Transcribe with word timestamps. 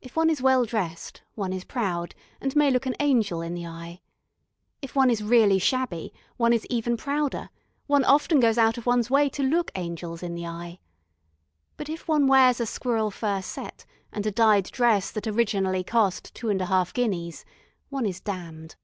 If 0.00 0.14
one 0.14 0.30
is 0.30 0.40
well 0.40 0.64
dressed 0.64 1.22
one 1.34 1.52
is 1.52 1.64
proud, 1.64 2.14
and 2.40 2.54
may 2.54 2.70
look 2.70 2.86
an 2.86 2.94
angel 3.00 3.42
in 3.42 3.52
the 3.54 3.66
eye. 3.66 4.00
If 4.80 4.94
one 4.94 5.10
is 5.10 5.24
really 5.24 5.58
shabby 5.58 6.12
one 6.36 6.52
is 6.52 6.64
even 6.70 6.96
prouder, 6.96 7.50
one 7.88 8.04
often 8.04 8.38
goes 8.38 8.58
out 8.58 8.78
of 8.78 8.86
one's 8.86 9.10
way 9.10 9.28
to 9.30 9.42
look 9.42 9.72
angels 9.74 10.22
in 10.22 10.36
the 10.36 10.46
eye. 10.46 10.78
But 11.76 11.88
if 11.88 12.06
one 12.06 12.28
wears 12.28 12.60
a 12.60 12.66
squirrel 12.66 13.10
fur 13.10 13.42
"set," 13.42 13.84
and 14.12 14.24
a 14.24 14.30
dyed 14.30 14.66
dress 14.66 15.10
that 15.10 15.26
originally 15.26 15.82
cost 15.82 16.32
two 16.36 16.48
and 16.48 16.60
a 16.62 16.66
half 16.66 16.94
guineas, 16.94 17.44
one 17.88 18.06
is 18.06 18.20
damned. 18.20 18.76